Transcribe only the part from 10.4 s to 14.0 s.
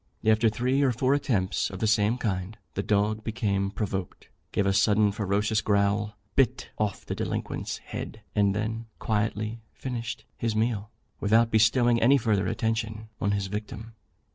meal, without bestowing any further attention on his victim.